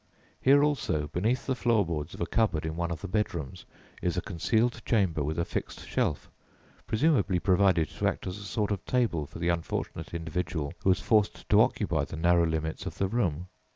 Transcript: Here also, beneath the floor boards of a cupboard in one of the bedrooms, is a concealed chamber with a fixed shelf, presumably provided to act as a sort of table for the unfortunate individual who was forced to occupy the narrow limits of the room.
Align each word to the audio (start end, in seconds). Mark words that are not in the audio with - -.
Here 0.41 0.63
also, 0.63 1.09
beneath 1.09 1.45
the 1.45 1.53
floor 1.53 1.85
boards 1.85 2.15
of 2.15 2.21
a 2.21 2.25
cupboard 2.25 2.65
in 2.65 2.75
one 2.75 2.89
of 2.89 3.01
the 3.01 3.07
bedrooms, 3.07 3.65
is 4.01 4.17
a 4.17 4.21
concealed 4.23 4.83
chamber 4.83 5.21
with 5.23 5.37
a 5.37 5.45
fixed 5.45 5.87
shelf, 5.87 6.27
presumably 6.87 7.37
provided 7.39 7.87
to 7.89 8.07
act 8.07 8.25
as 8.25 8.39
a 8.39 8.43
sort 8.43 8.71
of 8.71 8.83
table 8.87 9.27
for 9.27 9.37
the 9.37 9.49
unfortunate 9.49 10.15
individual 10.15 10.73
who 10.81 10.89
was 10.89 11.01
forced 11.01 11.47
to 11.49 11.61
occupy 11.61 12.05
the 12.05 12.17
narrow 12.17 12.47
limits 12.47 12.87
of 12.87 12.97
the 12.97 13.07
room. 13.07 13.45